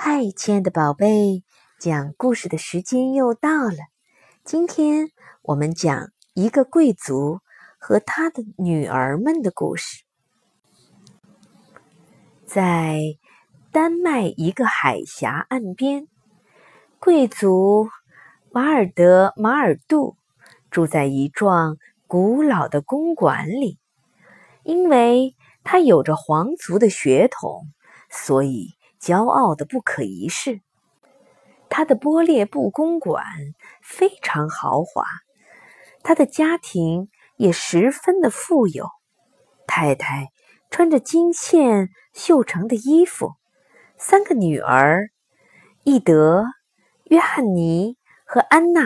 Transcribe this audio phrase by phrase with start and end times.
[0.00, 1.42] 嗨，亲爱的宝贝，
[1.80, 3.78] 讲故事的时间又到了。
[4.44, 5.08] 今天
[5.42, 7.40] 我们讲一个贵族
[7.80, 10.04] 和他的女儿们的故事。
[12.46, 13.00] 在
[13.72, 16.06] 丹麦一个海峡岸边，
[17.00, 17.88] 贵族
[18.52, 20.16] 瓦尔德马尔杜
[20.70, 21.76] 住在一幢
[22.06, 23.80] 古老的公馆里，
[24.62, 25.34] 因为
[25.64, 27.66] 他有着皇族的血统，
[28.08, 28.77] 所以。
[29.00, 30.60] 骄傲的不可一世，
[31.68, 33.24] 他的波列布公馆
[33.80, 35.04] 非常豪华，
[36.02, 38.88] 他的家庭也十分的富有。
[39.66, 40.32] 太太
[40.70, 43.34] 穿着金线绣成的衣服，
[43.96, 45.10] 三个女儿
[45.84, 46.44] 易德、
[47.04, 48.82] 约翰尼和安娜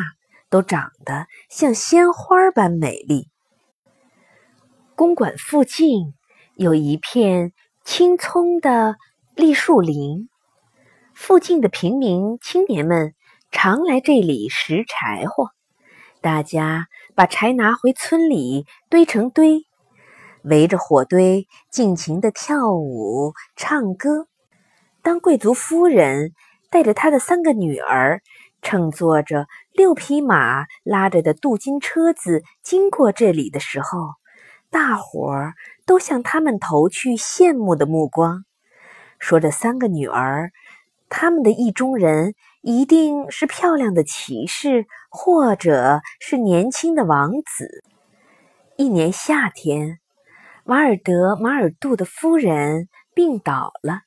[0.50, 3.28] 都长得像鲜花般美丽。
[4.94, 6.14] 公馆附近
[6.54, 7.52] 有一片
[7.84, 8.96] 青葱的。
[9.34, 10.28] 栗树林
[11.14, 13.14] 附近的平民青年们
[13.50, 15.48] 常来这里拾柴火，
[16.20, 19.64] 大家把柴拿回村里堆成堆，
[20.42, 24.26] 围着火堆尽情的跳舞唱歌。
[25.00, 26.32] 当贵族夫人
[26.70, 28.20] 带着她的三个女儿，
[28.60, 34.10] 乘坐着六匹马拉着的镀金车子经过这里的时候，
[34.68, 35.54] 大伙儿
[35.86, 38.44] 都向他们投去羡慕的目光。
[39.22, 40.50] 说这三个女儿，
[41.08, 47.84] 他们的意中人一定是漂亮的骑士，或者是年轻的王子。
[48.76, 50.00] 一年夏天，
[50.64, 54.00] 瓦尔德马尔杜的夫人病倒了，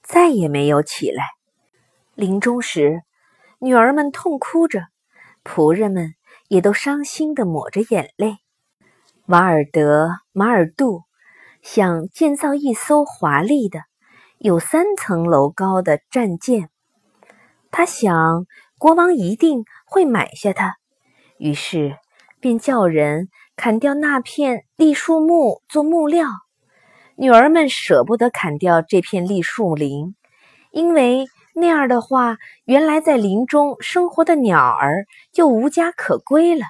[0.00, 1.24] 再也没有起来。
[2.14, 3.02] 临终时，
[3.58, 4.84] 女儿们痛哭着，
[5.42, 6.14] 仆人们
[6.46, 8.36] 也都伤心地抹着眼泪。
[9.26, 11.02] 瓦尔德马尔杜
[11.62, 13.80] 想建造一艘华丽的。
[14.44, 16.68] 有三层楼高的战舰，
[17.70, 18.44] 他想
[18.76, 20.78] 国王一定会买下它，
[21.38, 21.96] 于是
[22.40, 26.26] 便叫人砍掉那片栗树木做木料。
[27.14, 30.16] 女儿们舍不得砍掉这片栗树林，
[30.72, 36.64] 因为那样的话，原来在林中生活的鸟儿就无家可归了。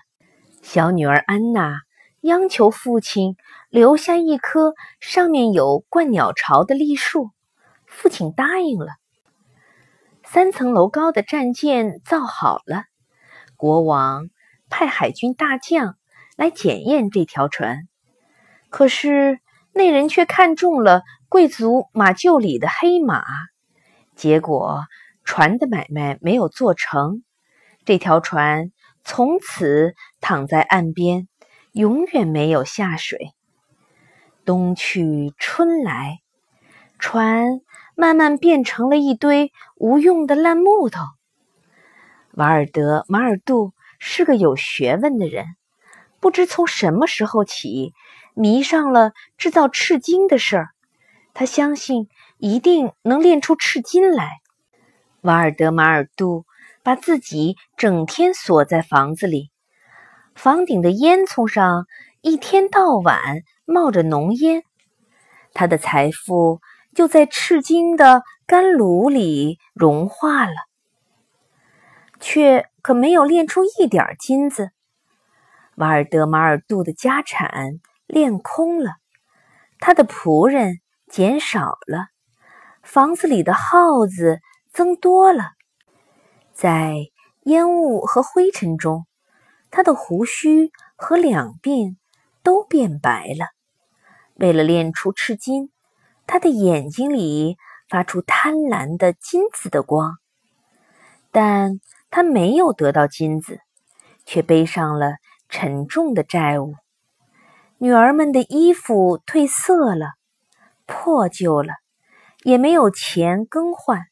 [0.60, 1.78] 小女儿安娜
[2.20, 3.34] 央求父亲
[3.70, 7.30] 留下一棵上面有灌鸟巢的栗树。
[7.92, 8.88] 父亲答应了。
[10.24, 12.84] 三层楼高的战舰造好了，
[13.56, 14.30] 国王
[14.70, 15.96] 派海军大将
[16.36, 17.86] 来检验这条船。
[18.70, 19.40] 可是
[19.72, 23.24] 那人却看中了贵族马厩里的黑马，
[24.16, 24.84] 结果
[25.24, 27.22] 船的买卖没有做成。
[27.84, 28.72] 这条船
[29.04, 31.28] 从此躺在岸边，
[31.72, 33.32] 永远没有下水。
[34.44, 36.20] 冬去春来，
[36.98, 37.60] 船。
[37.94, 41.00] 慢慢变成了一堆无用的烂木头。
[42.34, 45.44] 瓦尔德马尔杜是个有学问的人，
[46.18, 47.92] 不知从什么时候起
[48.34, 50.68] 迷上了制造赤金的事儿。
[51.34, 52.08] 他相信
[52.38, 54.30] 一定能炼出赤金来。
[55.20, 56.46] 瓦尔德马尔杜
[56.82, 59.50] 把自己整天锁在房子里，
[60.34, 61.86] 房顶的烟囱上
[62.22, 64.62] 一天到晚冒着浓烟。
[65.52, 66.60] 他的财富。
[66.94, 70.52] 就在赤金的甘炉里融化了，
[72.20, 74.72] 却可没有炼出一点金子。
[75.76, 78.96] 瓦尔德马尔杜的家产炼空了，
[79.80, 82.08] 他的仆人减少了，
[82.82, 85.52] 房子里的耗子增多了。
[86.52, 86.96] 在
[87.44, 89.06] 烟雾和灰尘中，
[89.70, 91.96] 他的胡须和两鬓
[92.42, 93.46] 都变白了。
[94.34, 95.71] 为了炼出赤金。
[96.32, 97.58] 他的眼睛里
[97.90, 100.16] 发出贪婪的金子的光，
[101.30, 101.78] 但
[102.08, 103.60] 他没有得到金子，
[104.24, 105.16] 却背上了
[105.50, 106.72] 沉重的债务。
[107.76, 110.12] 女儿们的衣服褪色了，
[110.86, 111.74] 破旧了，
[112.44, 114.06] 也没有钱更换。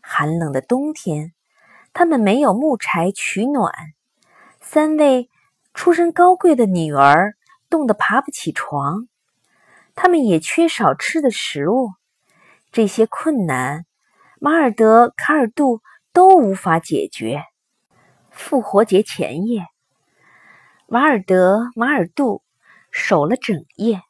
[0.00, 1.34] 寒冷的冬天，
[1.92, 3.72] 他们没有木柴取暖。
[4.60, 5.30] 三位
[5.72, 7.34] 出身高贵的女儿
[7.70, 9.06] 冻得爬不起床。
[10.00, 11.90] 他们也缺少吃的食物，
[12.70, 13.84] 这些困难，
[14.40, 17.42] 马尔德卡尔杜都无法解决。
[18.30, 19.66] 复活节前夜，
[20.86, 22.44] 瓦尔德马尔杜
[22.92, 24.00] 守了整夜。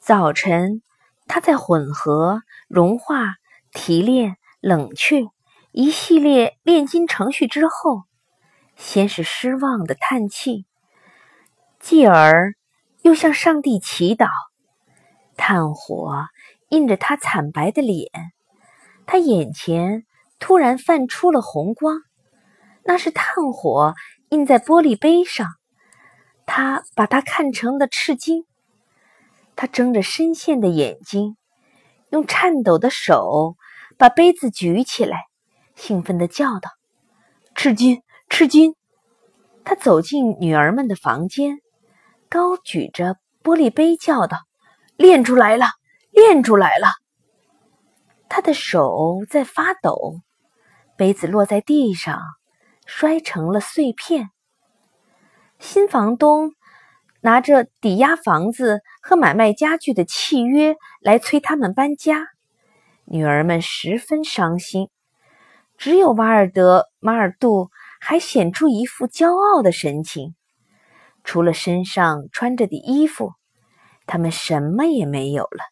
[0.00, 0.82] 早晨，
[1.28, 3.36] 他在混合、融化、
[3.70, 5.20] 提炼、冷却
[5.70, 8.02] 一系列炼金程序之后，
[8.74, 10.66] 先是失望的叹气，
[11.78, 12.54] 继而
[13.02, 14.26] 又向上帝祈祷。
[15.36, 16.26] 炭火
[16.68, 18.08] 映着他惨白的脸，
[19.06, 20.04] 他眼前
[20.38, 22.00] 突然泛出了红光，
[22.84, 23.94] 那是炭火
[24.30, 25.48] 映在玻璃杯上。
[26.46, 28.44] 他把它看成了赤金。
[29.56, 31.36] 他睁着深陷的眼睛，
[32.10, 33.56] 用颤抖的手
[33.96, 35.26] 把杯子举起来，
[35.74, 36.70] 兴奋地叫道
[37.54, 38.74] ：“赤金，赤金！”
[39.64, 41.60] 他走进女儿们的房间，
[42.28, 44.38] 高举着玻璃杯叫道
[44.96, 45.66] ：“练出来了，
[46.10, 46.88] 练出来了！”
[48.28, 50.20] 他的手在发抖，
[50.96, 52.20] 杯子落在地上，
[52.86, 54.30] 摔成了碎片。
[55.60, 56.52] 新房东
[57.20, 62.26] 拿着抵押房子和买卖家具的契约来催他们搬家，
[63.04, 64.88] 女儿们十分伤心，
[65.78, 67.70] 只有瓦尔德马尔杜
[68.00, 70.34] 还显出一副骄傲的神情。
[71.22, 73.32] 除了身上穿着的衣服，
[74.06, 75.64] 他们什么也没有了。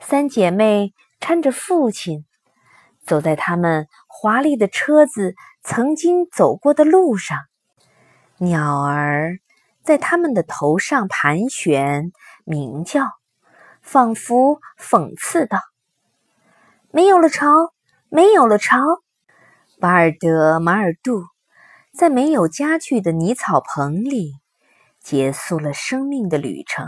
[0.00, 2.24] 三姐妹搀着父亲，
[3.04, 7.38] 走在他们华丽的车子曾经走过的路上。
[8.38, 9.38] 鸟儿
[9.82, 12.10] 在他们的头上盘旋
[12.44, 13.06] 鸣叫，
[13.80, 15.58] 仿佛讽刺道
[16.90, 17.46] ：“没有了巢，
[18.08, 18.78] 没有了巢。”
[19.80, 21.24] 巴尔德马尔杜
[21.92, 24.32] 在没有家具的泥草棚里
[25.00, 26.86] 结束了生命的旅程。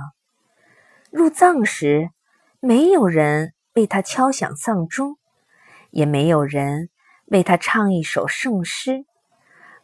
[1.17, 2.11] 入葬时，
[2.59, 5.17] 没有人为他敲响丧钟，
[5.93, 6.91] 也没有人
[7.27, 9.05] 为他唱一首圣诗。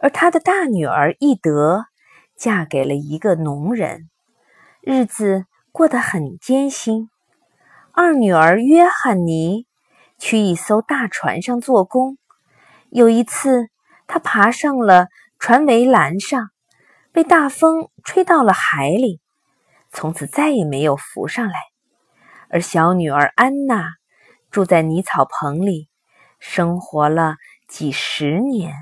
[0.00, 1.84] 而他的大女儿伊德
[2.34, 4.10] 嫁给了一个农人，
[4.82, 7.08] 日子过得很艰辛。
[7.92, 9.68] 二女儿约翰尼
[10.18, 12.18] 去一艘大船上做工，
[12.88, 13.68] 有一次
[14.08, 15.06] 她爬上了
[15.38, 16.50] 船围栏上，
[17.12, 19.20] 被大风吹到了海里，
[19.92, 21.54] 从此再也没有浮上来。
[22.48, 23.92] 而小女儿安娜
[24.50, 25.88] 住在泥草棚里，
[26.38, 27.36] 生活了
[27.68, 28.74] 几十年。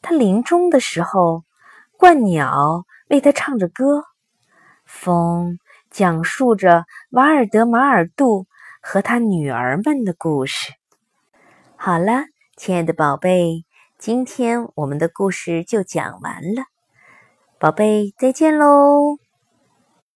[0.00, 1.44] 她临终的时候，
[1.98, 4.04] 鹳鸟为她唱着歌，
[4.86, 5.58] 风
[5.90, 8.46] 讲述着瓦尔德马尔杜
[8.80, 10.72] 和他女儿们的故事。
[11.76, 12.24] 好了，
[12.56, 13.64] 亲爱的宝贝，
[13.98, 16.64] 今天我们的故事就讲完了，
[17.58, 19.18] 宝贝，再见喽。